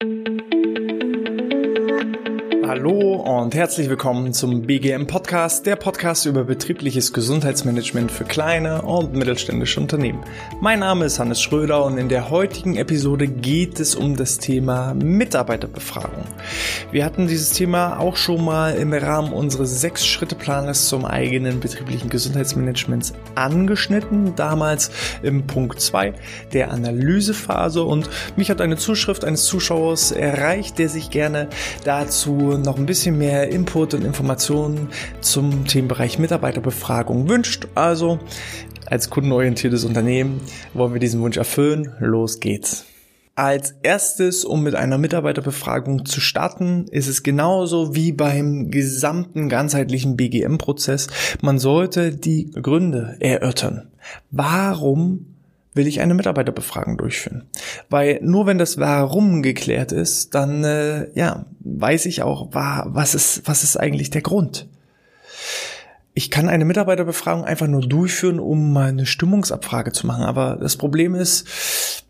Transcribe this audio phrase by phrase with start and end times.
[0.00, 0.35] thank you
[2.76, 9.14] Hallo und herzlich willkommen zum BGM Podcast, der Podcast über betriebliches Gesundheitsmanagement für kleine und
[9.14, 10.22] mittelständische Unternehmen.
[10.60, 14.92] Mein Name ist Hannes Schröder und in der heutigen Episode geht es um das Thema
[14.92, 16.24] Mitarbeiterbefragung.
[16.92, 23.14] Wir hatten dieses Thema auch schon mal im Rahmen unseres Sechs-Schritte-Planes zum eigenen betrieblichen Gesundheitsmanagements
[23.36, 24.90] angeschnitten, damals
[25.22, 26.12] im Punkt 2
[26.52, 31.48] der Analysephase und mich hat eine Zuschrift eines Zuschauers erreicht, der sich gerne
[31.82, 34.88] dazu noch ein bisschen mehr Input und Informationen
[35.20, 37.68] zum Themenbereich Mitarbeiterbefragung wünscht.
[37.74, 38.18] Also
[38.84, 40.40] als kundenorientiertes Unternehmen
[40.74, 41.94] wollen wir diesen Wunsch erfüllen.
[42.00, 42.84] Los geht's.
[43.36, 50.16] Als erstes, um mit einer Mitarbeiterbefragung zu starten, ist es genauso wie beim gesamten ganzheitlichen
[50.16, 51.08] BGM-Prozess.
[51.42, 53.90] Man sollte die Gründe erörtern.
[54.30, 55.35] Warum
[55.76, 57.44] will ich eine Mitarbeiterbefragung durchführen.
[57.90, 63.42] Weil nur wenn das Warum geklärt ist, dann äh, ja, weiß ich auch, was ist,
[63.46, 64.68] was ist eigentlich der Grund.
[66.14, 70.24] Ich kann eine Mitarbeiterbefragung einfach nur durchführen, um mal eine Stimmungsabfrage zu machen.
[70.24, 72.04] Aber das Problem ist,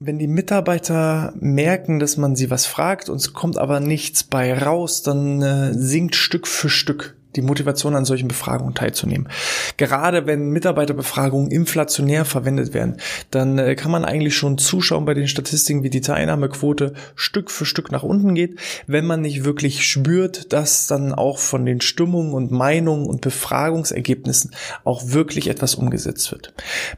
[0.00, 4.56] wenn die Mitarbeiter merken, dass man sie was fragt und es kommt aber nichts bei
[4.56, 9.28] raus, dann äh, sinkt Stück für Stück die Motivation an solchen Befragungen teilzunehmen.
[9.76, 12.96] Gerade wenn Mitarbeiterbefragungen inflationär verwendet werden,
[13.30, 17.64] dann äh, kann man eigentlich schon zuschauen bei den Statistiken, wie die Teilnahmequote Stück für
[17.64, 22.32] Stück nach unten geht, wenn man nicht wirklich spürt, dass dann auch von den Stimmungen
[22.32, 24.50] und Meinungen und Befragungsergebnissen
[24.84, 26.52] auch wirklich etwas umgesetzt wird.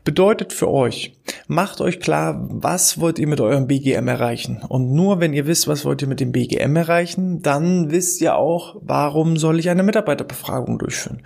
[0.04, 4.62] Bedeutet für euch, macht euch klar, was wollt ihr mit eurem BGM erreichen?
[4.66, 8.36] Und nur wenn ihr wisst, was wollt ihr mit dem BGM erreichen, dann wisst ihr
[8.36, 11.22] auch, warum soll ich eine Mitarbeiter Mitarbeiterbefragung durchführen.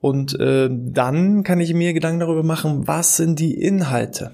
[0.00, 4.32] Und äh, dann kann ich mir Gedanken darüber machen, was sind die Inhalte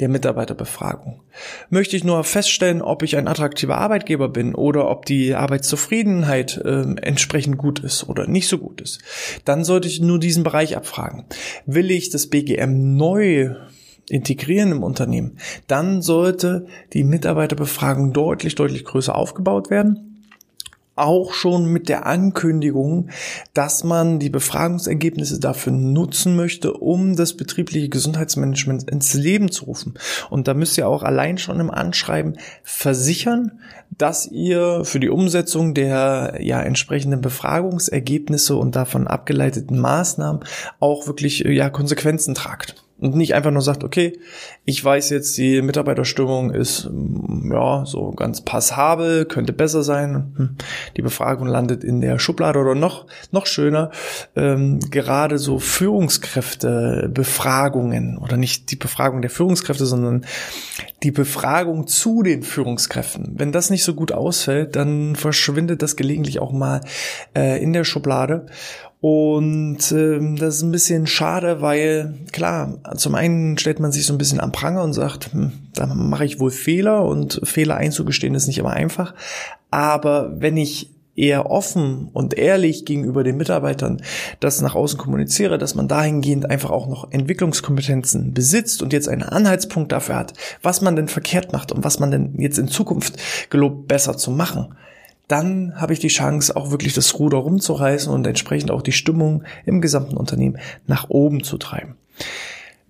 [0.00, 1.22] der Mitarbeiterbefragung.
[1.68, 6.84] Möchte ich nur feststellen, ob ich ein attraktiver Arbeitgeber bin oder ob die Arbeitszufriedenheit äh,
[7.02, 9.00] entsprechend gut ist oder nicht so gut ist,
[9.44, 11.26] dann sollte ich nur diesen Bereich abfragen.
[11.66, 13.54] Will ich das BGM neu
[14.08, 20.11] integrieren im Unternehmen, dann sollte die Mitarbeiterbefragung deutlich, deutlich größer aufgebaut werden
[20.94, 23.08] auch schon mit der Ankündigung,
[23.54, 29.94] dass man die Befragungsergebnisse dafür nutzen möchte, um das betriebliche Gesundheitsmanagement ins Leben zu rufen.
[30.28, 33.60] Und da müsst ihr auch allein schon im Anschreiben versichern,
[33.96, 40.44] dass ihr für die Umsetzung der ja entsprechenden Befragungsergebnisse und davon abgeleiteten Maßnahmen
[40.80, 42.81] auch wirklich ja Konsequenzen tragt.
[43.02, 44.20] Und nicht einfach nur sagt, okay,
[44.64, 50.32] ich weiß jetzt, die Mitarbeiterstimmung ist mm, ja so ganz passabel, könnte besser sein.
[50.36, 50.50] Hm,
[50.96, 53.90] die Befragung landet in der Schublade oder noch noch schöner,
[54.36, 60.24] ähm, gerade so Führungskräftebefragungen oder nicht die Befragung der Führungskräfte, sondern
[61.02, 63.32] die Befragung zu den Führungskräften.
[63.36, 66.82] Wenn das nicht so gut ausfällt, dann verschwindet das gelegentlich auch mal
[67.36, 68.46] äh, in der Schublade
[69.02, 74.14] und ähm, das ist ein bisschen schade, weil klar, zum einen stellt man sich so
[74.14, 78.36] ein bisschen am Pranger und sagt, hm, da mache ich wohl Fehler und Fehler einzugestehen
[78.36, 79.12] ist nicht immer einfach.
[79.72, 84.00] Aber wenn ich eher offen und ehrlich gegenüber den Mitarbeitern
[84.38, 89.24] das nach außen kommuniziere, dass man dahingehend einfach auch noch Entwicklungskompetenzen besitzt und jetzt einen
[89.24, 93.18] Anhaltspunkt dafür hat, was man denn verkehrt macht und was man denn jetzt in Zukunft
[93.50, 94.76] gelobt besser zu machen,
[95.32, 99.44] dann habe ich die Chance, auch wirklich das Ruder rumzureißen und entsprechend auch die Stimmung
[99.64, 101.96] im gesamten Unternehmen nach oben zu treiben.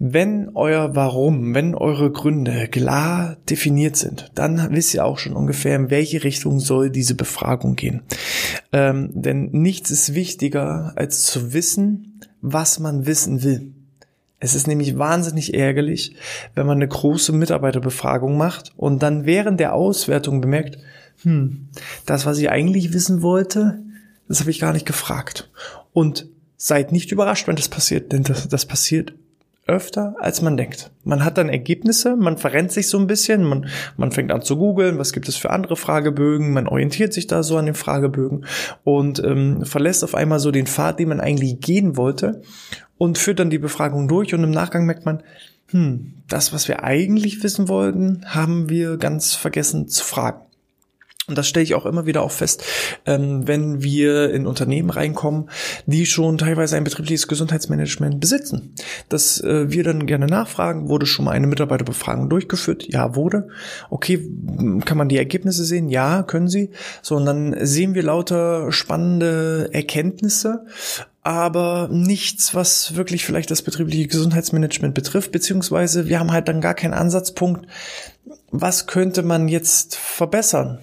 [0.00, 5.76] Wenn euer Warum, wenn eure Gründe klar definiert sind, dann wisst ihr auch schon ungefähr,
[5.76, 8.02] in welche Richtung soll diese Befragung gehen.
[8.72, 13.72] Ähm, denn nichts ist wichtiger, als zu wissen, was man wissen will.
[14.40, 16.16] Es ist nämlich wahnsinnig ärgerlich,
[16.56, 20.78] wenn man eine große Mitarbeiterbefragung macht und dann während der Auswertung bemerkt,
[21.22, 21.68] hm,
[22.06, 23.82] das, was ich eigentlich wissen wollte,
[24.28, 25.50] das habe ich gar nicht gefragt.
[25.92, 29.14] Und seid nicht überrascht, wenn das passiert, denn das, das passiert
[29.66, 30.90] öfter, als man denkt.
[31.04, 33.66] Man hat dann Ergebnisse, man verrennt sich so ein bisschen, man,
[33.96, 37.42] man fängt an zu googeln, was gibt es für andere Fragebögen, man orientiert sich da
[37.42, 38.44] so an den Fragebögen
[38.82, 42.42] und ähm, verlässt auf einmal so den Pfad, den man eigentlich gehen wollte
[42.98, 45.22] und führt dann die Befragung durch und im Nachgang merkt man,
[45.68, 50.42] hm, das, was wir eigentlich wissen wollten, haben wir ganz vergessen zu fragen.
[51.28, 52.64] Und das stelle ich auch immer wieder auch fest,
[53.06, 55.50] ähm, wenn wir in Unternehmen reinkommen,
[55.86, 58.74] die schon teilweise ein betriebliches Gesundheitsmanagement besitzen.
[59.08, 62.86] Dass äh, wir dann gerne nachfragen, wurde schon mal eine Mitarbeiterbefragung durchgeführt?
[62.88, 63.48] Ja, wurde.
[63.88, 64.28] Okay,
[64.84, 65.88] kann man die Ergebnisse sehen?
[65.88, 66.70] Ja, können sie.
[67.02, 70.66] So, und dann sehen wir lauter spannende Erkenntnisse
[71.24, 76.74] aber nichts, was wirklich vielleicht das betriebliche Gesundheitsmanagement betrifft, beziehungsweise wir haben halt dann gar
[76.74, 77.68] keinen Ansatzpunkt,
[78.50, 80.80] was könnte man jetzt verbessern?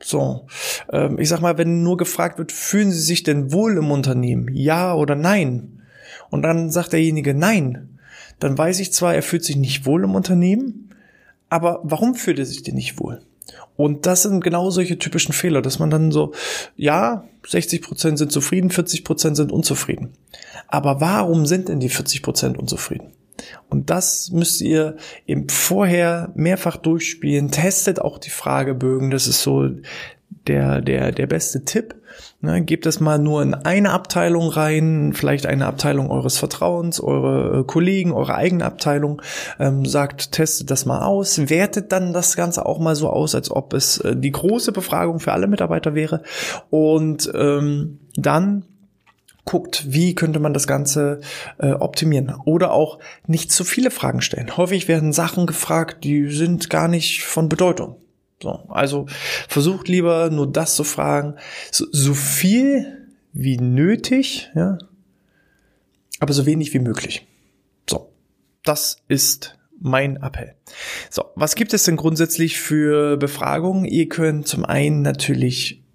[0.00, 0.46] So,
[0.92, 4.48] ähm, ich sag mal, wenn nur gefragt wird, fühlen Sie sich denn wohl im Unternehmen?
[4.52, 5.82] Ja oder nein?
[6.30, 7.98] Und dann sagt derjenige nein.
[8.38, 10.90] Dann weiß ich zwar, er fühlt sich nicht wohl im Unternehmen,
[11.48, 13.22] aber warum fühlt er sich denn nicht wohl?
[13.76, 16.32] Und das sind genau solche typischen Fehler, dass man dann so,
[16.76, 20.10] ja, 60 Prozent sind zufrieden, 40 Prozent sind unzufrieden.
[20.68, 23.12] Aber warum sind denn die 40 Prozent unzufrieden?
[23.68, 24.96] Und das müsst ihr
[25.26, 27.50] eben vorher mehrfach durchspielen.
[27.50, 29.10] Testet auch die Fragebögen.
[29.10, 29.68] Das ist so
[30.46, 31.94] der, der, der beste Tipp.
[32.40, 37.60] Ne, gebt das mal nur in eine Abteilung rein, vielleicht eine Abteilung eures Vertrauens, eure
[37.60, 39.22] äh, Kollegen, eure eigene Abteilung.
[39.58, 43.50] Ähm, sagt, testet das mal aus, wertet dann das Ganze auch mal so aus, als
[43.50, 46.22] ob es äh, die große Befragung für alle Mitarbeiter wäre.
[46.70, 48.64] Und ähm, dann
[49.46, 51.20] guckt, wie könnte man das Ganze
[51.58, 54.56] äh, optimieren oder auch nicht zu viele Fragen stellen.
[54.56, 57.96] Häufig werden Sachen gefragt, die sind gar nicht von Bedeutung.
[58.42, 59.06] So, also
[59.48, 61.36] versucht lieber nur das zu fragen,
[61.70, 64.78] so, so viel wie nötig, ja,
[66.18, 67.26] aber so wenig wie möglich.
[67.88, 68.12] So,
[68.64, 70.54] das ist mein Appell.
[71.08, 73.84] So, was gibt es denn grundsätzlich für Befragungen?
[73.84, 75.85] Ihr könnt zum einen natürlich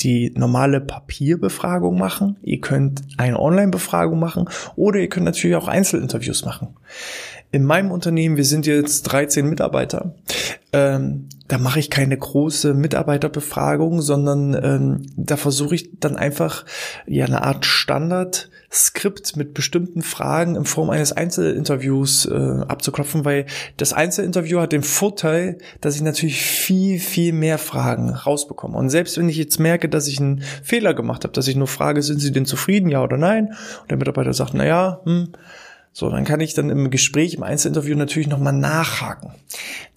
[0.00, 6.44] die normale Papierbefragung machen, ihr könnt eine Online-Befragung machen oder ihr könnt natürlich auch Einzelinterviews
[6.44, 6.76] machen.
[7.50, 10.14] In meinem Unternehmen, wir sind jetzt 13 Mitarbeiter,
[10.74, 16.66] ähm, da mache ich keine große Mitarbeiterbefragung, sondern ähm, da versuche ich dann einfach
[17.06, 22.34] ja eine Art Standard-Skript mit bestimmten Fragen in Form eines Einzelinterviews äh,
[22.68, 23.46] abzuklopfen, weil
[23.78, 28.76] das Einzelinterview hat den Vorteil, dass ich natürlich viel, viel mehr Fragen rausbekomme.
[28.76, 31.66] Und selbst wenn ich jetzt merke, dass ich einen Fehler gemacht habe, dass ich nur
[31.66, 33.54] frage, sind Sie denn zufrieden, ja oder nein?
[33.80, 35.32] Und der Mitarbeiter sagt, na ja, hm,
[35.98, 39.32] so, dann kann ich dann im Gespräch, im Einzelinterview natürlich nochmal nachhaken.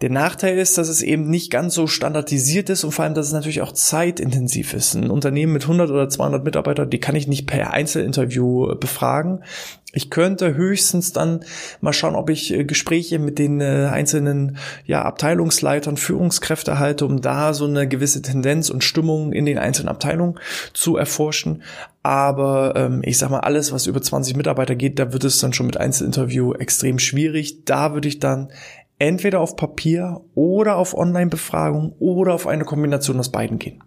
[0.01, 3.27] Der Nachteil ist, dass es eben nicht ganz so standardisiert ist und vor allem, dass
[3.27, 4.95] es natürlich auch zeitintensiv ist.
[4.95, 9.44] Ein Unternehmen mit 100 oder 200 Mitarbeitern, die kann ich nicht per Einzelinterview befragen.
[9.93, 11.43] Ich könnte höchstens dann
[11.81, 17.21] mal schauen, ob ich äh, Gespräche mit den äh, einzelnen ja, Abteilungsleitern, Führungskräfte halte, um
[17.21, 20.39] da so eine gewisse Tendenz und Stimmung in den einzelnen Abteilungen
[20.73, 21.63] zu erforschen.
[22.03, 25.53] Aber ähm, ich sag mal, alles, was über 20 Mitarbeiter geht, da wird es dann
[25.53, 27.65] schon mit Einzelinterview extrem schwierig.
[27.65, 28.51] Da würde ich dann
[28.97, 33.83] entweder auf Papier oder auf Online-Befragung oder auf eine Kombination aus beiden gehen.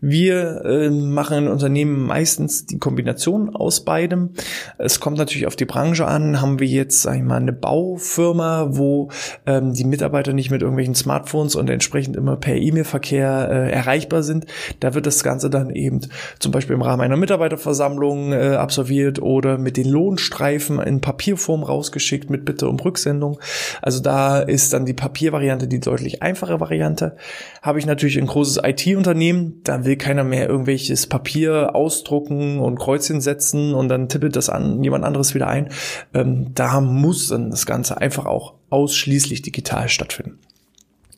[0.00, 4.30] Wir äh, machen in Unternehmen meistens die Kombination aus beidem.
[4.76, 6.42] Es kommt natürlich auf die Branche an.
[6.42, 9.08] Haben wir jetzt, sag ich mal, eine Baufirma, wo
[9.46, 14.44] ähm, die Mitarbeiter nicht mit irgendwelchen Smartphones und entsprechend immer per E-Mail-Verkehr äh, erreichbar sind,
[14.80, 16.00] da wird das Ganze dann eben
[16.40, 22.28] zum Beispiel im Rahmen einer Mitarbeiterversammlung äh, absolviert oder mit den Lohnstreifen in Papierform rausgeschickt
[22.28, 23.40] mit Bitte um Rücksendung.
[23.80, 27.16] Also da ist dann die Papiervariante die deutlich einfache Variante.
[27.62, 33.20] Habe ich natürlich ein großes IT-Unternehmen, da will keiner mehr irgendwelches Papier ausdrucken und Kreuzchen
[33.20, 35.70] setzen und dann tippelt das an jemand anderes wieder ein.
[36.14, 40.38] Ähm, da muss dann das Ganze einfach auch ausschließlich digital stattfinden.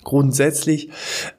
[0.08, 0.88] Grundsätzlich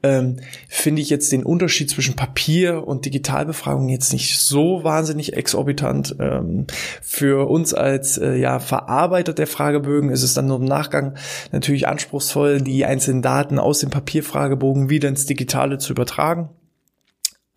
[0.04, 0.36] ähm,
[0.68, 6.16] finde ich jetzt den Unterschied zwischen Papier und Digitalbefragung jetzt nicht so wahnsinnig exorbitant.
[6.20, 6.68] Ähm,
[7.02, 11.16] für uns als äh, ja, Verarbeiter der Fragebögen ist es dann nur im Nachgang
[11.52, 16.50] natürlich anspruchsvoll, die einzelnen Daten aus dem Papierfragebogen wieder ins Digitale zu übertragen.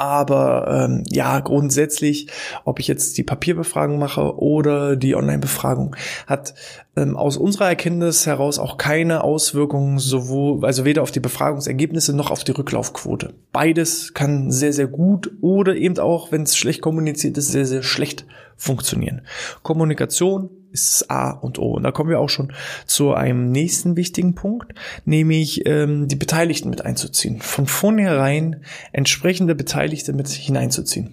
[0.03, 2.27] Aber ähm, ja, grundsätzlich,
[2.65, 5.95] ob ich jetzt die Papierbefragung mache oder die Online-Befragung,
[6.27, 6.55] hat
[6.97, 12.33] ähm, aus unserer Erkenntnis heraus auch keine Auswirkungen sowohl, also weder auf die Befragungsergebnisse noch
[12.33, 13.35] auf die Rücklaufquote.
[13.53, 17.85] Beides kann sehr, sehr gut oder eben auch, wenn es schlecht kommuniziert ist, sehr, sehr
[17.85, 19.23] schlecht funktionieren.
[19.63, 21.73] Kommunikation ist A und O.
[21.73, 22.52] Und da kommen wir auch schon
[22.87, 24.75] zu einem nächsten wichtigen Punkt,
[25.05, 27.41] nämlich ähm, die Beteiligten mit einzuziehen.
[27.41, 28.62] Von vornherein
[28.93, 31.12] entsprechende Beteiligte mit hineinzuziehen.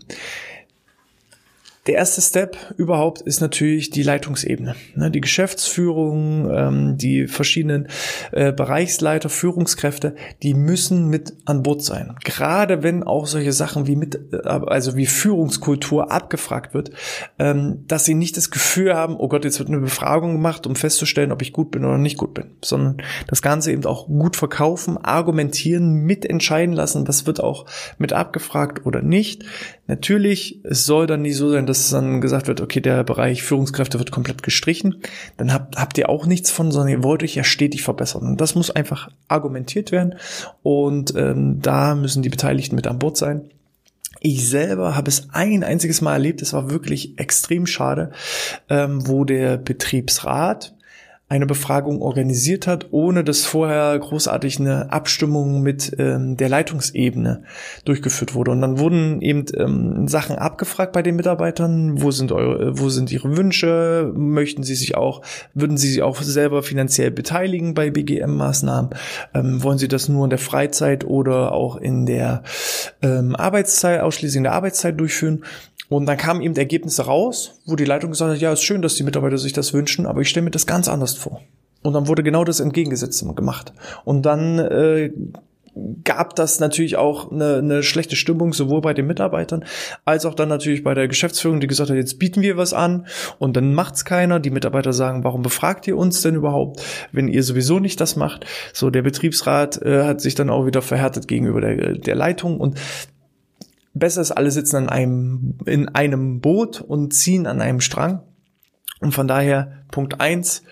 [1.89, 4.75] Der erste Step überhaupt ist natürlich die Leitungsebene.
[4.93, 7.87] Ne, die Geschäftsführung, ähm, die verschiedenen
[8.31, 12.15] äh, Bereichsleiter, Führungskräfte, die müssen mit an Bord sein.
[12.23, 16.91] Gerade wenn auch solche Sachen wie mit, äh, also wie Führungskultur abgefragt wird,
[17.39, 20.75] ähm, dass sie nicht das Gefühl haben, oh Gott, jetzt wird eine Befragung gemacht, um
[20.75, 24.35] festzustellen, ob ich gut bin oder nicht gut bin, sondern das Ganze eben auch gut
[24.35, 27.65] verkaufen, argumentieren, mitentscheiden lassen, was wird auch
[27.97, 29.43] mit abgefragt oder nicht.
[29.89, 33.97] Natürlich, es soll dann nicht so sein, dass dann gesagt wird, okay, der Bereich Führungskräfte
[33.97, 35.01] wird komplett gestrichen,
[35.37, 38.21] dann habt, habt ihr auch nichts von, sondern ihr wollt euch ja stetig verbessern.
[38.21, 40.13] Und das muss einfach argumentiert werden
[40.61, 43.49] und ähm, da müssen die Beteiligten mit an Bord sein.
[44.19, 48.11] Ich selber habe es ein einziges Mal erlebt, es war wirklich extrem schade,
[48.69, 50.75] ähm, wo der Betriebsrat
[51.29, 57.43] eine Befragung organisiert hat, ohne dass vorher großartig eine Abstimmung mit ähm, der Leitungsebene
[57.85, 58.49] durchgeführt wurde.
[58.49, 62.01] Und dann wurden eben ähm, Sachen abgefragt bei den Mitarbeitern.
[62.01, 64.11] Wo sind eure, wo sind ihre Wünsche?
[64.15, 65.21] Möchten sie sich auch,
[65.53, 68.95] würden sie sich auch selber finanziell beteiligen bei BGM-Maßnahmen?
[69.35, 72.41] Ähm, wollen sie das nur in der Freizeit oder auch in der
[73.03, 75.43] ähm, Arbeitszeit, ausschließlich in der Arbeitszeit durchführen?
[75.89, 78.95] Und dann kamen eben Ergebnisse raus, wo die Leitung gesagt hat, ja, ist schön, dass
[78.95, 81.41] die Mitarbeiter sich das wünschen, aber ich stelle mir das ganz anders vor.
[81.81, 83.73] Und dann wurde genau das Entgegengesetzte gemacht.
[84.05, 85.11] Und dann äh,
[86.03, 89.65] gab das natürlich auch eine, eine schlechte Stimmung, sowohl bei den Mitarbeitern
[90.05, 93.07] als auch dann natürlich bei der Geschäftsführung, die gesagt hat, jetzt bieten wir was an
[93.37, 94.39] und dann macht's keiner.
[94.39, 96.81] Die Mitarbeiter sagen, warum befragt ihr uns denn überhaupt,
[97.11, 98.45] wenn ihr sowieso nicht das macht?
[98.73, 102.77] So, der Betriebsrat äh, hat sich dann auch wieder verhärtet gegenüber der, der Leitung und
[103.99, 108.21] Besser ist, alle sitzen an einem, in einem Boot und ziehen an einem Strang.
[108.99, 110.63] Und von daher, Punkt eins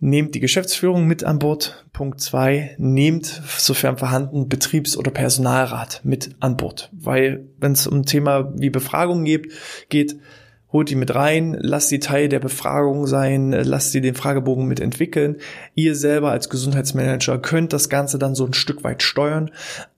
[0.00, 1.86] nehmt die Geschäftsführung mit an Bord.
[1.92, 3.26] Punkt zwei nehmt,
[3.58, 6.90] sofern vorhanden, Betriebs- oder Personalrat mit an Bord.
[6.92, 9.52] Weil, wenn es um Thema wie Befragung geht,
[9.88, 10.16] geht,
[10.74, 14.80] holt die mit rein, lasst die Teil der Befragung sein, lasst sie den Fragebogen mit
[14.80, 15.36] entwickeln.
[15.76, 19.52] Ihr selber als Gesundheitsmanager könnt das Ganze dann so ein Stück weit steuern,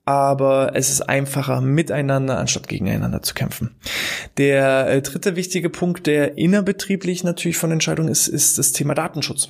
[0.05, 3.71] aber es ist einfacher miteinander anstatt gegeneinander zu kämpfen.
[4.37, 9.49] Der äh, dritte wichtige Punkt, der innerbetrieblich natürlich von Entscheidung ist, ist das Thema Datenschutz.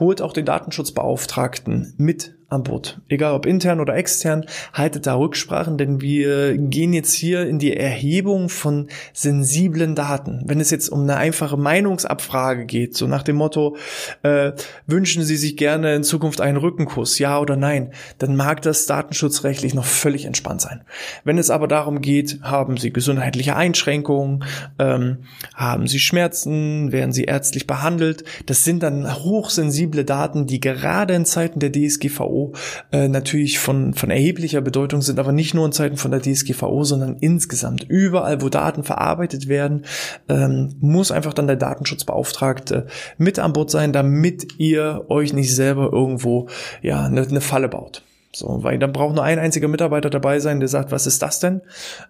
[0.00, 3.00] Holt auch den Datenschutzbeauftragten mit an Bord.
[3.08, 7.76] Egal ob intern oder extern, haltet da Rücksprachen, denn wir gehen jetzt hier in die
[7.76, 10.44] Erhebung von sensiblen Daten.
[10.46, 13.76] Wenn es jetzt um eine einfache Meinungsabfrage geht, so nach dem Motto,
[14.22, 14.52] äh,
[14.86, 19.74] wünschen Sie sich gerne in Zukunft einen Rückenkuss, ja oder nein, dann mag das datenschutzrechtlich
[19.74, 20.82] noch völlig entspannt sein.
[21.24, 24.44] Wenn es aber darum geht, haben Sie gesundheitliche Einschränkungen,
[24.78, 25.18] ähm,
[25.56, 31.24] haben Sie Schmerzen, werden Sie ärztlich behandelt, das sind dann hochsensible Daten, die gerade in
[31.24, 32.52] Zeiten der DSGVO DSGVO
[32.92, 36.84] äh, natürlich von, von erheblicher Bedeutung sind, aber nicht nur in Zeiten von der DSGVO,
[36.84, 37.84] sondern insgesamt.
[37.88, 39.84] Überall, wo Daten verarbeitet werden,
[40.28, 42.86] ähm, muss einfach dann der Datenschutzbeauftragte
[43.18, 46.48] mit an Bord sein, damit ihr euch nicht selber irgendwo
[46.82, 48.02] ja eine, eine Falle baut.
[48.36, 51.40] So, weil dann braucht nur ein einziger Mitarbeiter dabei sein, der sagt, was ist das
[51.40, 51.62] denn?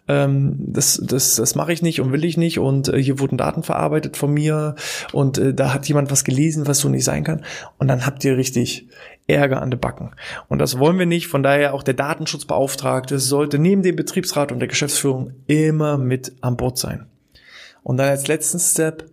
[0.09, 3.39] Ähm, das das, das mache ich nicht und will ich nicht und äh, hier wurden
[3.39, 4.75] Daten verarbeitet von mir
[5.13, 7.45] und äh, da hat jemand was gelesen, was so nicht sein kann.
[7.79, 8.89] Und dann habt ihr richtig
[9.27, 10.13] Ärger an den Backen.
[10.49, 11.27] Und das wollen wir nicht.
[11.27, 16.57] Von daher auch der Datenschutzbeauftragte sollte neben dem Betriebsrat und der Geschäftsführung immer mit an
[16.57, 17.07] Bord sein.
[17.83, 19.11] Und dann als letzten Step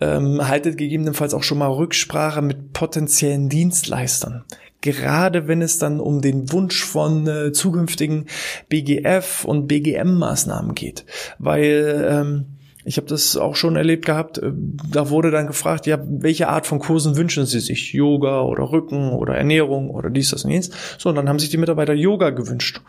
[0.00, 4.44] ähm, haltet gegebenenfalls auch schon mal Rücksprache mit potenziellen Dienstleistern.
[4.80, 8.26] Gerade wenn es dann um den Wunsch von äh, zukünftigen
[8.68, 11.06] BGF und BGM-Maßnahmen geht.
[11.38, 12.53] Weil ähm,
[12.84, 14.38] ich habe das auch schon erlebt gehabt.
[14.38, 14.52] Äh,
[14.90, 17.92] da wurde dann gefragt, ja, welche Art von Kursen wünschen Sie sich?
[17.92, 20.70] Yoga oder Rücken oder Ernährung oder dies, das und jenes.
[20.98, 22.80] So, und dann haben sich die Mitarbeiter Yoga gewünscht.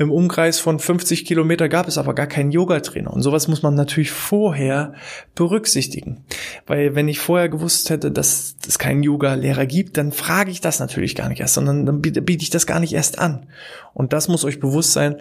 [0.00, 3.12] Im Umkreis von 50 Kilometer gab es aber gar keinen Yoga-Trainer.
[3.12, 4.94] Und sowas muss man natürlich vorher
[5.34, 6.24] berücksichtigen.
[6.68, 10.78] Weil wenn ich vorher gewusst hätte, dass es keinen Yoga-Lehrer gibt, dann frage ich das
[10.78, 13.46] natürlich gar nicht erst, sondern dann biete ich das gar nicht erst an.
[13.92, 15.16] Und das muss euch bewusst sein,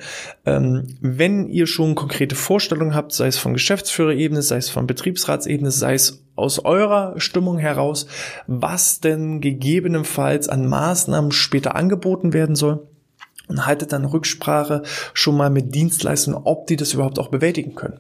[0.46, 5.72] ähm, wenn ihr schon konkrete Vorstellungen habt, sei es von Geschäftsführerebene, sei es von Betriebsratsebene,
[5.72, 8.05] sei es aus eurer Stimmung heraus,
[8.46, 12.88] was denn gegebenenfalls an Maßnahmen später angeboten werden soll,
[13.48, 18.00] und haltet dann Rücksprache schon mal mit Dienstleistern, ob die das überhaupt auch bewältigen können.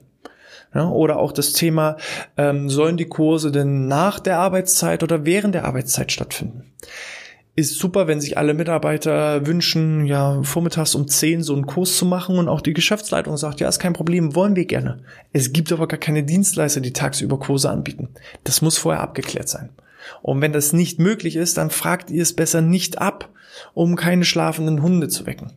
[0.73, 1.97] Ja, oder auch das Thema,
[2.35, 6.65] ähm, sollen die Kurse denn nach der Arbeitszeit oder während der Arbeitszeit stattfinden?
[7.55, 12.05] Ist super, wenn sich alle Mitarbeiter wünschen, ja, vormittags um 10 so einen Kurs zu
[12.05, 14.99] machen und auch die Geschäftsleitung sagt, ja, ist kein Problem, wollen wir gerne.
[15.33, 18.09] Es gibt aber gar keine Dienstleister, die tagsüber Kurse anbieten.
[18.43, 19.69] Das muss vorher abgeklärt sein.
[20.21, 23.29] Und wenn das nicht möglich ist, dann fragt ihr es besser nicht ab,
[23.73, 25.53] um keine schlafenden Hunde zu wecken.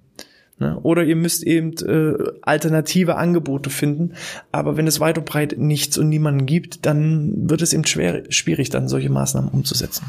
[0.61, 0.79] Ne?
[0.83, 4.13] Oder ihr müsst eben äh, alternative Angebote finden.
[4.53, 8.25] Aber wenn es weit und breit nichts und niemanden gibt, dann wird es eben schwer,
[8.29, 10.05] schwierig, dann solche Maßnahmen umzusetzen.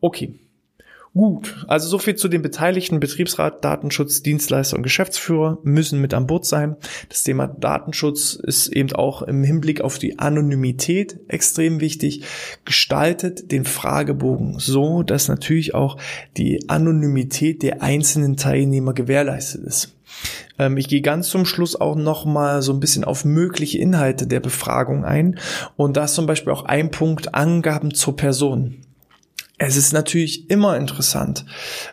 [0.00, 0.34] Okay,
[1.14, 2.98] Gut, also so viel zu den Beteiligten.
[2.98, 6.76] Betriebsrat, Datenschutz, Dienstleister und Geschäftsführer müssen mit an Bord sein.
[7.10, 12.24] Das Thema Datenschutz ist eben auch im Hinblick auf die Anonymität extrem wichtig.
[12.64, 15.98] Gestaltet den Fragebogen so, dass natürlich auch
[16.38, 19.94] die Anonymität der einzelnen Teilnehmer gewährleistet ist.
[20.58, 24.26] Ähm, ich gehe ganz zum Schluss auch noch mal so ein bisschen auf mögliche Inhalte
[24.26, 25.38] der Befragung ein.
[25.76, 28.78] Und da ist zum Beispiel auch ein Punkt Angaben zur Person
[29.66, 31.44] es ist natürlich immer interessant,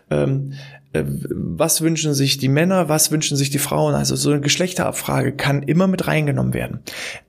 [0.10, 0.54] ähm,
[0.92, 3.94] äh, was wünschen sich die Männer, was wünschen sich die Frauen.
[3.94, 6.82] Also so eine Geschlechterabfrage kann immer mit reingenommen werden.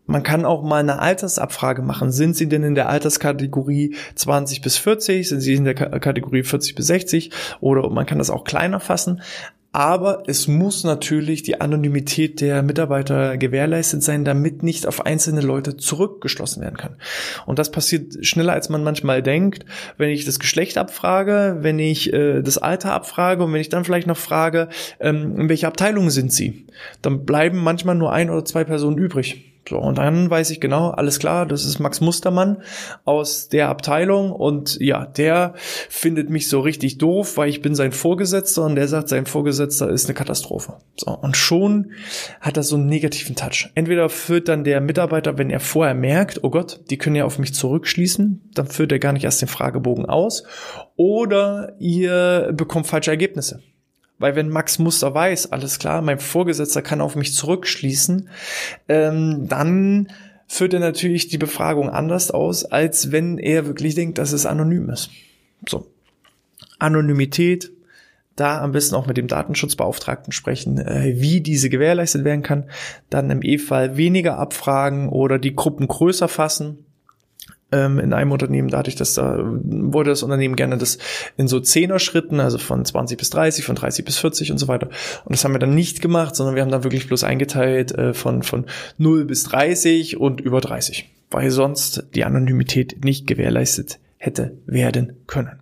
[0.06, 2.10] Man kann auch mal eine Altersabfrage machen.
[2.10, 5.28] Sind Sie denn in der Alterskategorie 20 bis 40?
[5.28, 7.30] Sind Sie in der Kategorie 40 bis 60?
[7.60, 9.20] Oder man kann das auch kleiner fassen.
[9.72, 15.76] Aber es muss natürlich die Anonymität der Mitarbeiter gewährleistet sein, damit nicht auf einzelne Leute
[15.76, 16.96] zurückgeschlossen werden kann.
[17.46, 19.64] Und das passiert schneller, als man manchmal denkt.
[19.96, 23.84] Wenn ich das Geschlecht abfrage, wenn ich äh, das Alter abfrage und wenn ich dann
[23.84, 26.66] vielleicht noch frage, ähm, in welcher Abteilung sind Sie,
[27.00, 29.49] dann bleiben manchmal nur ein oder zwei Personen übrig.
[29.70, 32.64] So, und dann weiß ich genau, alles klar, das ist Max Mustermann
[33.04, 35.54] aus der Abteilung und ja, der
[35.88, 39.88] findet mich so richtig doof, weil ich bin sein Vorgesetzter und der sagt, sein Vorgesetzter
[39.88, 40.78] ist eine Katastrophe.
[40.96, 41.92] So, und schon
[42.40, 43.70] hat er so einen negativen Touch.
[43.76, 47.38] Entweder führt dann der Mitarbeiter, wenn er vorher merkt, oh Gott, die können ja auf
[47.38, 50.42] mich zurückschließen, dann führt er gar nicht erst den Fragebogen aus,
[50.96, 53.62] oder ihr bekommt falsche Ergebnisse.
[54.20, 58.28] Weil wenn Max Muster weiß, alles klar, mein Vorgesetzter kann auf mich zurückschließen,
[58.88, 60.08] ähm, dann
[60.46, 64.90] führt er natürlich die Befragung anders aus, als wenn er wirklich denkt, dass es anonym
[64.90, 65.10] ist.
[65.66, 65.86] So.
[66.78, 67.72] Anonymität,
[68.36, 72.68] da am besten auch mit dem Datenschutzbeauftragten sprechen, äh, wie diese gewährleistet werden kann.
[73.08, 76.84] Dann im E-Fall weniger abfragen oder die Gruppen größer fassen
[77.98, 80.98] in einem Unternehmen, dadurch, dass da wurde das Unternehmen gerne das
[81.36, 84.88] in so Zehner-Schritten, also von 20 bis 30, von 30 bis 40 und so weiter.
[85.24, 88.14] Und das haben wir dann nicht gemacht, sondern wir haben dann wirklich bloß eingeteilt äh,
[88.14, 88.66] von, von
[88.98, 95.60] 0 bis 30 und über 30, weil sonst die Anonymität nicht gewährleistet hätte werden können.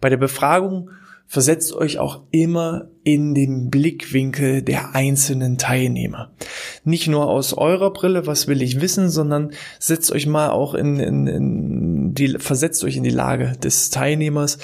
[0.00, 0.90] Bei der Befragung
[1.32, 6.30] versetzt euch auch immer in den Blickwinkel der einzelnen Teilnehmer.
[6.84, 11.00] Nicht nur aus eurer Brille, was will ich wissen, sondern setzt euch mal auch in,
[11.00, 14.58] in, in die, versetzt euch in die Lage des Teilnehmers.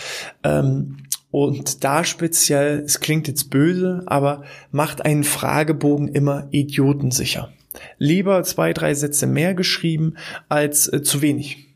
[0.44, 0.98] Ähm,
[1.30, 7.50] und da speziell, es klingt jetzt böse, aber macht einen Fragebogen immer idiotensicher.
[7.96, 10.16] Lieber zwei, drei Sätze mehr geschrieben
[10.50, 11.67] als äh, zu wenig.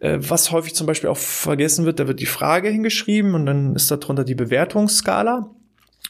[0.00, 3.74] Äh, was häufig zum Beispiel auch vergessen wird, da wird die Frage hingeschrieben und dann
[3.74, 5.50] ist darunter die Bewertungsskala.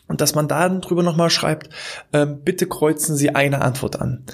[0.09, 1.71] Und dass man da drüber nochmal schreibt,
[2.12, 4.25] äh, bitte kreuzen Sie eine Antwort an.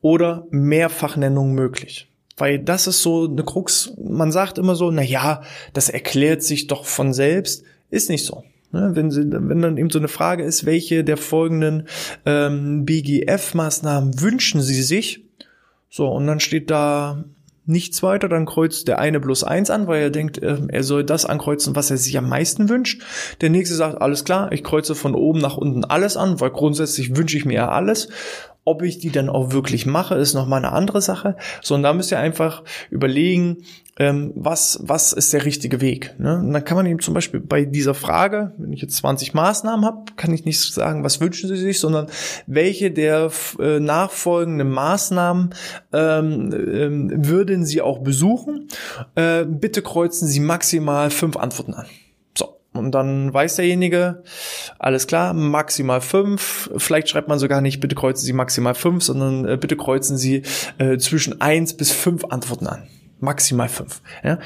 [0.00, 2.10] Oder Mehrfachnennung möglich.
[2.36, 3.92] Weil das ist so eine Krux.
[3.98, 7.64] Man sagt immer so, na ja, das erklärt sich doch von selbst.
[7.90, 8.44] Ist nicht so.
[8.70, 11.88] Ne, wenn, sie, wenn dann eben so eine Frage ist, welche der folgenden
[12.26, 15.24] ähm, BGF-Maßnahmen wünschen Sie sich?
[15.88, 17.24] So, und dann steht da
[17.68, 21.04] nichts weiter, dann kreuzt der eine plus eins an, weil er denkt, ähm, er soll
[21.04, 23.02] das ankreuzen, was er sich am meisten wünscht.
[23.40, 27.16] Der nächste sagt, alles klar, ich kreuze von oben nach unten alles an, weil grundsätzlich
[27.16, 28.08] wünsche ich mir ja alles.
[28.68, 31.36] Ob ich die dann auch wirklich mache, ist nochmal eine andere Sache.
[31.62, 33.62] So, und da müsst ihr einfach überlegen,
[33.98, 36.14] ähm, was, was ist der richtige Weg.
[36.18, 36.38] Ne?
[36.38, 39.86] Und dann kann man eben zum Beispiel bei dieser Frage, wenn ich jetzt 20 Maßnahmen
[39.86, 42.08] habe, kann ich nicht sagen, was wünschen Sie sich, sondern
[42.46, 45.54] welche der äh, nachfolgenden Maßnahmen
[45.94, 48.68] ähm, ähm, würden Sie auch besuchen.
[49.14, 51.86] Äh, bitte kreuzen Sie maximal fünf Antworten an.
[52.78, 54.22] Und dann weiß derjenige,
[54.78, 56.70] alles klar, maximal fünf.
[56.76, 60.42] Vielleicht schreibt man sogar nicht, bitte kreuzen Sie maximal fünf, sondern äh, bitte kreuzen Sie
[60.78, 62.84] äh, zwischen eins bis fünf Antworten an.
[63.20, 64.00] Maximal fünf.
[64.22, 64.38] Ja?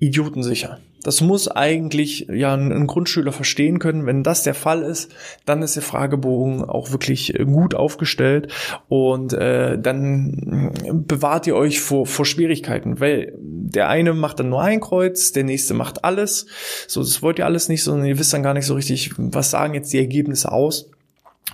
[0.00, 0.80] Idiotensicher.
[1.06, 4.06] Das muss eigentlich ja ein, Grundschüler verstehen können.
[4.06, 5.14] Wenn das der Fall ist,
[5.44, 8.52] dann ist der Fragebogen auch wirklich äh, gut aufgestellt
[8.88, 10.72] und äh, dann
[11.06, 15.44] bewahrt ihr euch vor, vor Schwierigkeiten, weil der eine macht dann nur ein Kreuz, der
[15.44, 16.46] nächste macht alles.
[16.88, 19.52] So, das wollt ihr alles nicht, sondern ihr wisst dann gar nicht so richtig, was
[19.52, 20.90] sagen jetzt die Ergebnisse aus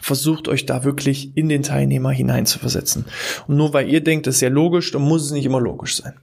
[0.01, 3.05] versucht euch da wirklich in den Teilnehmer hineinzuversetzen.
[3.47, 5.97] Und nur weil ihr denkt, das ist ja logisch, dann muss es nicht immer logisch
[5.97, 6.15] sein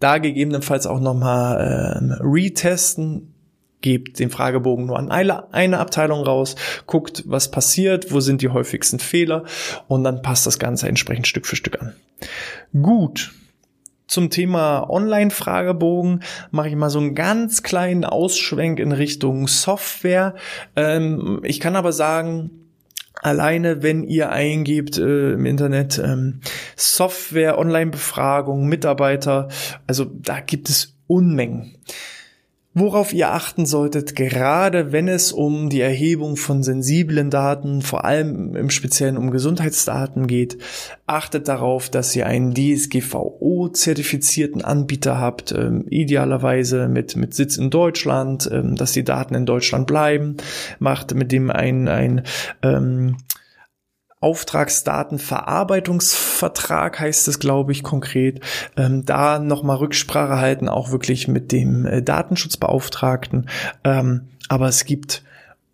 [0.00, 3.34] da gegebenenfalls auch nochmal äh, retesten,
[3.80, 6.56] gebt den Fragebogen nur an eine, eine Abteilung raus,
[6.86, 9.44] guckt, was passiert, wo sind die häufigsten Fehler
[9.86, 11.94] und dann passt das Ganze entsprechend Stück für Stück an.
[12.72, 13.32] Gut.
[14.08, 20.36] Zum Thema Online-Fragebogen mache ich mal so einen ganz kleinen Ausschwenk in Richtung Software.
[20.76, 22.65] Ähm, ich kann aber sagen,
[23.22, 26.40] Alleine, wenn ihr eingebt äh, im Internet ähm,
[26.76, 29.48] Software, Online-Befragung, Mitarbeiter,
[29.86, 31.76] also da gibt es Unmengen.
[32.78, 38.54] Worauf ihr achten solltet, gerade wenn es um die Erhebung von sensiblen Daten, vor allem
[38.54, 40.58] im Speziellen um Gesundheitsdaten geht,
[41.06, 48.46] achtet darauf, dass ihr einen DSGVO-zertifizierten Anbieter habt, ähm, idealerweise mit, mit Sitz in Deutschland,
[48.52, 50.36] ähm, dass die Daten in Deutschland bleiben,
[50.78, 52.24] macht mit dem ein, ein
[52.62, 53.16] ähm,
[54.26, 58.40] Auftragsdatenverarbeitungsvertrag heißt es, glaube ich, konkret.
[58.76, 63.48] Ähm, da nochmal Rücksprache halten, auch wirklich mit dem äh, Datenschutzbeauftragten.
[63.84, 65.22] Ähm, aber es gibt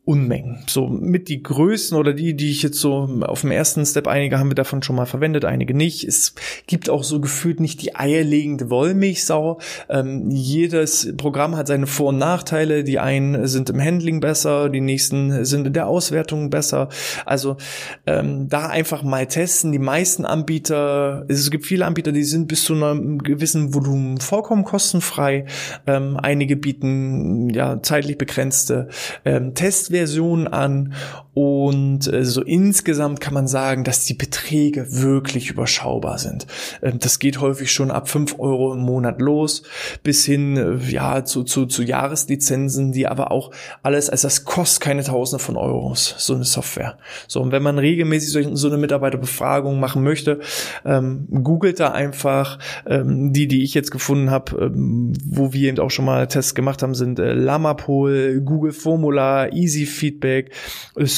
[0.05, 0.65] Unmengen.
[0.67, 4.37] So mit die Größen oder die, die ich jetzt so auf dem ersten Step, einige
[4.37, 6.03] haben wir davon schon mal verwendet, einige nicht.
[6.03, 6.35] Es
[6.67, 9.61] gibt auch so gefühlt nicht die eierlegende Wollmilchsau.
[9.89, 12.83] Ähm, jedes Programm hat seine Vor- und Nachteile.
[12.83, 16.89] Die einen sind im Handling besser, die nächsten sind in der Auswertung besser.
[17.25, 17.57] Also
[18.05, 19.71] ähm, da einfach mal testen.
[19.71, 24.65] Die meisten Anbieter, es gibt viele Anbieter, die sind bis zu einem gewissen Volumen vollkommen
[24.65, 25.45] kostenfrei.
[25.87, 28.89] Ähm, einige bieten ja zeitlich begrenzte
[29.25, 30.95] ähm, Tests Version an
[31.35, 36.47] und äh, so insgesamt kann man sagen, dass die Beträge wirklich überschaubar sind.
[36.83, 39.63] Ähm, das geht häufig schon ab fünf Euro im Monat los
[40.03, 43.51] bis hin äh, ja zu, zu, zu Jahreslizenzen, die aber auch
[43.83, 46.99] alles, also das kostet keine Tausende von Euros, so eine Software.
[47.29, 50.41] So, und wenn man regelmäßig so eine Mitarbeiterbefragung machen möchte,
[50.85, 55.79] ähm, googelt da einfach ähm, die, die ich jetzt gefunden habe, ähm, wo wir eben
[55.79, 60.51] auch schon mal Tests gemacht haben, sind äh, Lamapol, Google Formula, Easy Feedback,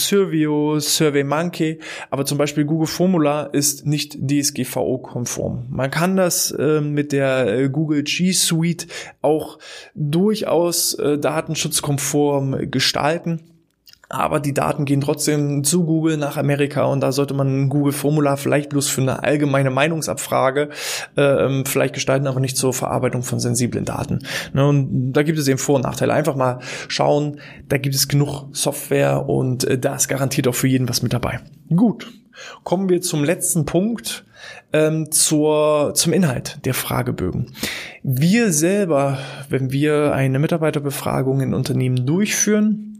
[0.08, 5.66] Surveo, SurveyMonkey, aber zum Beispiel Google Formula ist nicht DSGVO-konform.
[5.70, 8.86] Man kann das äh, mit der äh, Google G Suite
[9.22, 9.58] auch
[9.94, 13.40] durchaus äh, datenschutzkonform gestalten
[14.14, 18.36] aber die Daten gehen trotzdem zu Google nach Amerika und da sollte man ein Google-Formular
[18.36, 20.70] vielleicht bloß für eine allgemeine Meinungsabfrage
[21.16, 24.20] äh, vielleicht gestalten, aber nicht zur Verarbeitung von sensiblen Daten.
[24.52, 26.14] Ne, und da gibt es eben Vor- und Nachteile.
[26.14, 30.68] Einfach mal schauen, da gibt es genug Software und äh, da ist garantiert auch für
[30.68, 31.40] jeden was mit dabei.
[31.74, 32.12] Gut,
[32.62, 34.24] kommen wir zum letzten Punkt.
[34.74, 37.54] Ähm, zur, zum Inhalt der Fragebögen.
[38.02, 42.93] Wir selber, wenn wir eine Mitarbeiterbefragung in Unternehmen durchführen,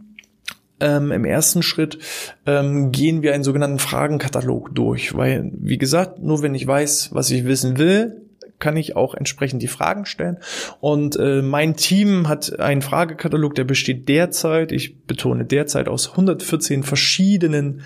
[0.79, 1.99] ähm, Im ersten Schritt
[2.45, 7.29] ähm, gehen wir einen sogenannten Fragenkatalog durch, weil, wie gesagt, nur wenn ich weiß, was
[7.31, 8.21] ich wissen will,
[8.59, 10.37] kann ich auch entsprechend die Fragen stellen.
[10.79, 16.83] Und äh, mein Team hat einen Fragekatalog, der besteht derzeit, ich betone derzeit, aus 114
[16.83, 17.81] verschiedenen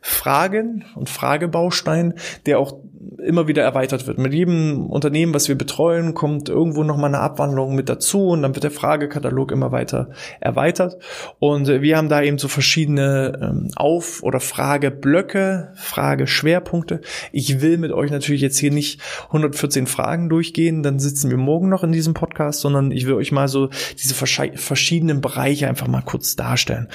[0.00, 2.14] Fragen und Fragebausteinen,
[2.46, 2.76] der auch
[3.18, 4.18] immer wieder erweitert wird.
[4.18, 8.54] Mit jedem Unternehmen, was wir betreuen, kommt irgendwo nochmal eine Abwandlung mit dazu und dann
[8.54, 10.10] wird der Fragekatalog immer weiter
[10.40, 10.98] erweitert.
[11.38, 17.00] Und wir haben da eben so verschiedene ähm, Auf- oder Frageblöcke, Frageschwerpunkte.
[17.32, 21.68] Ich will mit euch natürlich jetzt hier nicht 114 Fragen durchgehen, dann sitzen wir morgen
[21.68, 23.68] noch in diesem Podcast, sondern ich will euch mal so
[24.00, 26.88] diese verschiedenen Bereiche einfach mal kurz darstellen.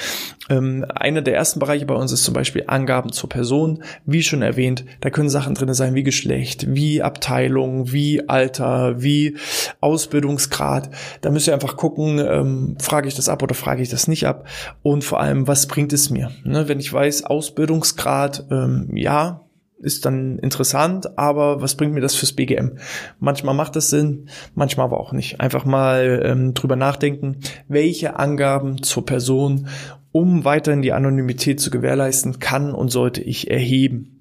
[0.50, 3.84] Ähm, einer der ersten Bereiche bei uns ist zum Beispiel Angaben zur Person.
[4.06, 9.36] Wie schon erwähnt, da können Sachen drin sein wie Geschlecht, wie Abteilung, wie Alter, wie
[9.82, 10.92] Ausbildungsgrad.
[11.22, 14.28] Da müsst ihr einfach gucken, ähm, frage ich das ab oder frage ich das nicht
[14.28, 14.48] ab.
[14.84, 16.32] Und vor allem, was bringt es mir?
[16.44, 19.42] Ne, wenn ich weiß, Ausbildungsgrad, ähm, ja,
[19.80, 22.78] ist dann interessant, aber was bringt mir das fürs BGM?
[23.20, 25.40] Manchmal macht das Sinn, manchmal aber auch nicht.
[25.40, 29.68] Einfach mal ähm, drüber nachdenken, welche Angaben zur Person,
[30.12, 34.17] um weiterhin die Anonymität zu gewährleisten, kann und sollte ich erheben.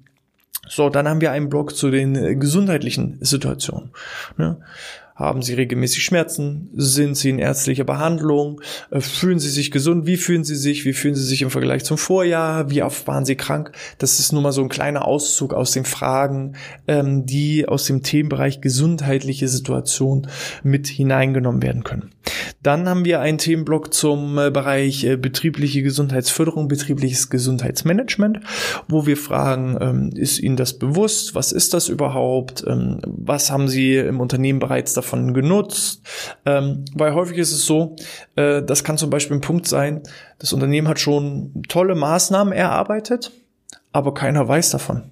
[0.69, 3.91] So, dann haben wir einen Blog zu den äh, gesundheitlichen Situationen.
[4.37, 4.57] Ne?
[5.17, 6.69] Haben Sie regelmäßig Schmerzen?
[6.75, 8.61] Sind Sie in ärztlicher Behandlung?
[8.91, 10.05] Äh, fühlen Sie sich gesund?
[10.05, 10.85] Wie fühlen Sie sich?
[10.85, 12.69] Wie fühlen Sie sich im Vergleich zum Vorjahr?
[12.69, 13.71] Wie oft waren Sie krank?
[13.97, 16.55] Das ist nur mal so ein kleiner Auszug aus den Fragen,
[16.87, 20.27] ähm, die aus dem Themenbereich gesundheitliche Situation
[20.61, 22.11] mit hineingenommen werden können.
[22.61, 28.39] Dann haben wir einen Themenblock zum äh, Bereich äh, betriebliche Gesundheitsförderung, betriebliches Gesundheitsmanagement,
[28.87, 31.35] wo wir fragen, ähm, ist Ihnen das bewusst?
[31.35, 32.63] Was ist das überhaupt?
[32.67, 36.01] Ähm, was haben Sie im Unternehmen bereits davon genutzt?
[36.45, 37.95] Ähm, weil häufig ist es so,
[38.35, 40.01] äh, das kann zum Beispiel ein Punkt sein,
[40.39, 43.31] das Unternehmen hat schon tolle Maßnahmen erarbeitet,
[43.91, 45.03] aber keiner weiß davon.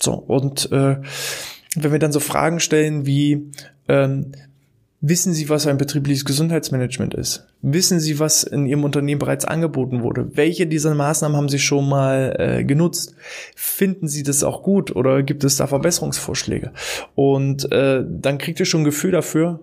[0.00, 1.02] So, und wenn
[1.76, 3.50] wir dann so Fragen stellen wie,
[5.02, 7.46] Wissen Sie, was ein betriebliches Gesundheitsmanagement ist?
[7.62, 10.36] Wissen Sie, was in Ihrem Unternehmen bereits angeboten wurde?
[10.36, 13.14] Welche dieser Maßnahmen haben Sie schon mal äh, genutzt?
[13.56, 16.72] Finden Sie das auch gut oder gibt es da Verbesserungsvorschläge?
[17.14, 19.60] Und äh, dann kriegt ihr schon ein Gefühl dafür,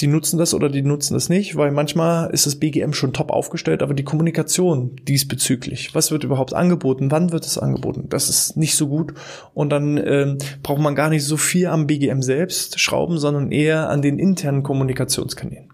[0.00, 3.30] die nutzen das oder die nutzen das nicht, weil manchmal ist das BGM schon top
[3.30, 8.56] aufgestellt, aber die Kommunikation diesbezüglich, was wird überhaupt angeboten, wann wird es angeboten, das ist
[8.56, 9.14] nicht so gut
[9.54, 13.90] und dann ähm, braucht man gar nicht so viel am BGM selbst schrauben, sondern eher
[13.90, 15.68] an den internen Kommunikationskanälen.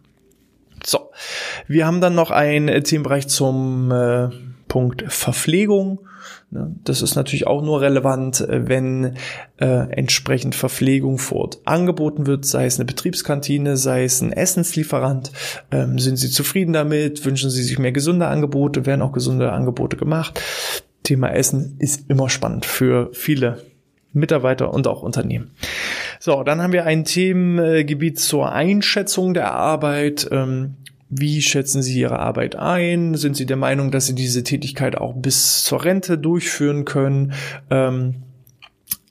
[0.84, 1.10] So,
[1.66, 4.28] wir haben dann noch einen Themenbereich zum äh,
[4.68, 6.00] Punkt Verpflegung.
[6.50, 6.74] Ne?
[6.84, 9.14] Das ist natürlich auch nur relevant, äh, wenn
[9.58, 15.32] äh, entsprechend Verpflegung vor Ort angeboten wird, sei es eine Betriebskantine, sei es ein Essenslieferant.
[15.70, 17.24] Ähm, sind Sie zufrieden damit?
[17.24, 18.86] Wünschen Sie sich mehr gesunde Angebote?
[18.86, 20.40] Werden auch gesunde Angebote gemacht?
[21.02, 23.62] Thema Essen ist immer spannend für viele
[24.12, 25.52] Mitarbeiter und auch Unternehmen.
[26.18, 30.28] So, dann haben wir ein Themengebiet zur Einschätzung der Arbeit.
[30.32, 30.74] Ähm,
[31.08, 33.14] Wie schätzen Sie Ihre Arbeit ein?
[33.14, 37.32] Sind Sie der Meinung, dass Sie diese Tätigkeit auch bis zur Rente durchführen können?
[37.70, 38.22] Ähm,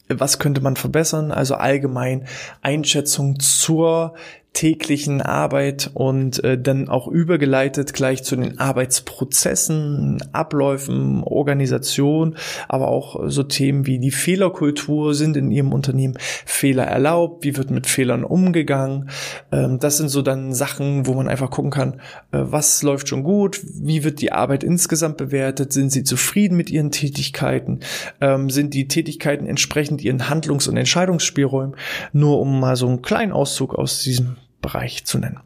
[0.08, 1.32] was könnte man verbessern?
[1.32, 2.26] Also allgemein
[2.62, 4.16] Einschätzung zur
[4.56, 12.38] täglichen Arbeit und äh, dann auch übergeleitet gleich zu den Arbeitsprozessen, Abläufen, Organisation,
[12.70, 15.14] aber auch so Themen wie die Fehlerkultur.
[15.14, 19.10] Sind in Ihrem Unternehmen Fehler erlaubt, wie wird mit Fehlern umgegangen.
[19.52, 21.96] Ähm, das sind so dann Sachen, wo man einfach gucken kann,
[22.32, 26.70] äh, was läuft schon gut, wie wird die Arbeit insgesamt bewertet, sind Sie zufrieden mit
[26.70, 27.82] Ihren Tätigkeiten,
[28.22, 31.76] ähm, sind die Tätigkeiten entsprechend Ihren Handlungs- und Entscheidungsspielräumen,
[32.14, 35.40] nur um mal so einen kleinen Auszug aus diesem Bereich zu nennen.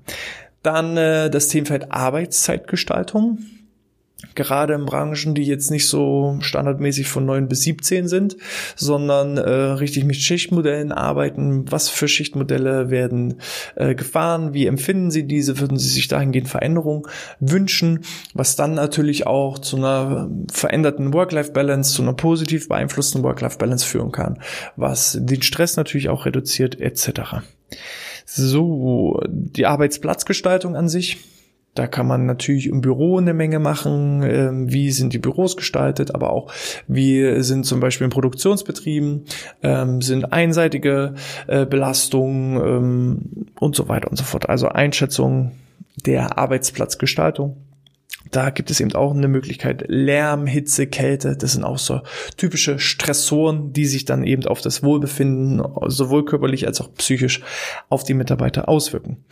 [0.63, 3.39] Dann äh, das Themenfeld Arbeitszeitgestaltung.
[4.35, 8.35] Gerade in Branchen, die jetzt nicht so standardmäßig von 9 bis 17 sind,
[8.75, 11.71] sondern äh, richtig mit Schichtmodellen arbeiten.
[11.71, 13.35] Was für Schichtmodelle werden
[13.75, 14.53] äh, gefahren?
[14.53, 15.59] Wie empfinden Sie diese?
[15.59, 17.03] Würden Sie sich dahingehend Veränderungen
[17.39, 18.01] wünschen?
[18.33, 24.39] Was dann natürlich auch zu einer veränderten Work-Life-Balance, zu einer positiv beeinflussten Work-Life-Balance führen kann,
[24.75, 27.37] was den Stress natürlich auch reduziert etc.
[28.31, 31.17] So, die Arbeitsplatzgestaltung an sich.
[31.73, 34.21] Da kann man natürlich im Büro eine Menge machen.
[34.21, 36.51] Ähm, wie sind die Büros gestaltet, aber auch
[36.87, 39.25] wie sind zum Beispiel in Produktionsbetrieben,
[39.63, 41.15] ähm, sind einseitige
[41.47, 44.47] äh, Belastungen ähm, und so weiter und so fort.
[44.47, 45.53] Also Einschätzung
[46.05, 47.57] der Arbeitsplatzgestaltung.
[48.31, 49.85] Da gibt es eben auch eine Möglichkeit.
[49.87, 52.01] Lärm, Hitze, Kälte, das sind auch so
[52.37, 57.41] typische Stressoren, die sich dann eben auf das Wohlbefinden, sowohl körperlich als auch psychisch,
[57.87, 59.23] auf die Mitarbeiter auswirken.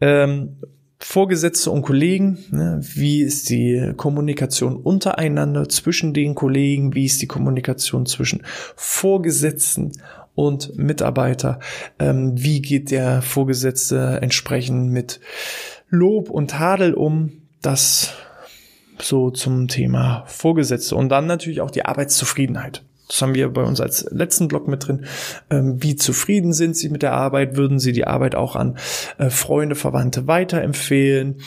[0.00, 0.56] Ähm,
[0.98, 7.26] Vorgesetzte und Kollegen, ne, wie ist die Kommunikation untereinander zwischen den Kollegen, wie ist die
[7.26, 8.42] Kommunikation zwischen
[8.74, 9.92] Vorgesetzten
[10.34, 11.60] und Mitarbeiter,
[11.98, 15.20] ähm, wie geht der Vorgesetzte entsprechend mit
[15.90, 18.14] Lob und Tadel um, das
[19.00, 22.82] so zum Thema Vorgesetzte und dann natürlich auch die Arbeitszufriedenheit.
[23.08, 25.04] Das haben wir bei uns als letzten Block mit drin.
[25.50, 27.56] Ähm, wie zufrieden sind Sie mit der Arbeit?
[27.56, 28.78] Würden Sie die Arbeit auch an
[29.18, 31.42] äh, Freunde, Verwandte weiterempfehlen?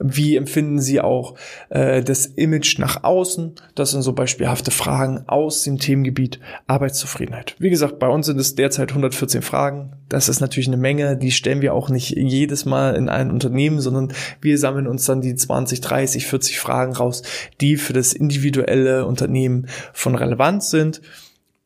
[0.00, 1.34] Wie empfinden Sie auch
[1.68, 3.54] äh, das Image nach außen?
[3.74, 7.54] Das sind so beispielhafte Fragen aus dem Themengebiet Arbeitszufriedenheit.
[7.58, 9.92] Wie gesagt, bei uns sind es derzeit 114 Fragen.
[10.08, 11.16] Das ist natürlich eine Menge.
[11.16, 15.20] Die stellen wir auch nicht jedes Mal in ein Unternehmen, sondern wir sammeln uns dann
[15.20, 17.22] die 20, 30, 40 Fragen raus,
[17.60, 21.02] die für das individuelle Unternehmen von Relevanz sind.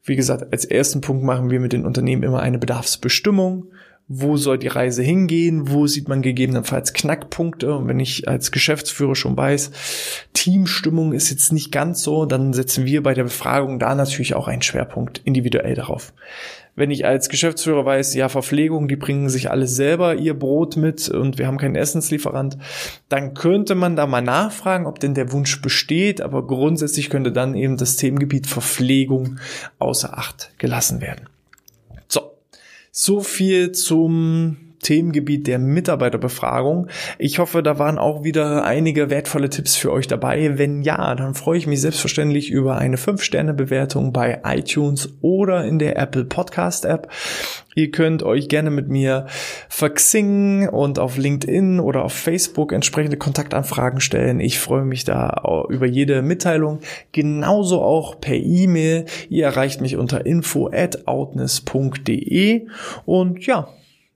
[0.03, 3.67] Wie gesagt, als ersten Punkt machen wir mit den Unternehmen immer eine Bedarfsbestimmung
[4.09, 7.75] wo soll die Reise hingehen, wo sieht man gegebenenfalls Knackpunkte.
[7.75, 9.71] Und wenn ich als Geschäftsführer schon weiß,
[10.33, 14.47] Teamstimmung ist jetzt nicht ganz so, dann setzen wir bei der Befragung da natürlich auch
[14.47, 16.13] einen Schwerpunkt individuell darauf.
[16.77, 21.09] Wenn ich als Geschäftsführer weiß, ja, Verpflegung, die bringen sich alles selber ihr Brot mit
[21.09, 22.59] und wir haben keinen Essenslieferant,
[23.09, 27.55] dann könnte man da mal nachfragen, ob denn der Wunsch besteht, aber grundsätzlich könnte dann
[27.55, 29.39] eben das Themengebiet Verpflegung
[29.79, 31.31] außer Acht gelassen werden.
[32.99, 34.57] So viel zum
[34.87, 36.87] Themengebiet der Mitarbeiterbefragung.
[37.19, 40.59] Ich hoffe, da waren auch wieder einige wertvolle Tipps für euch dabei.
[40.59, 45.99] Wenn ja, dann freue ich mich selbstverständlich über eine 5-Sterne-Bewertung bei iTunes oder in der
[45.99, 47.11] Apple Podcast App.
[47.75, 49.27] Ihr könnt euch gerne mit mir
[49.69, 54.39] verxingen und auf LinkedIn oder auf Facebook entsprechende Kontaktanfragen stellen.
[54.39, 56.79] Ich freue mich da über jede Mitteilung.
[57.11, 59.05] Genauso auch per E-Mail.
[59.29, 62.67] Ihr erreicht mich unter info at outness.de
[63.05, 63.69] und ja,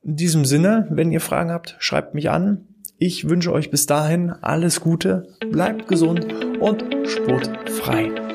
[0.02, 2.66] in diesem Sinne, wenn ihr Fragen habt, schreibt mich an.
[2.98, 6.26] Ich wünsche euch bis dahin alles Gute, bleibt gesund
[6.60, 8.29] und sportfrei.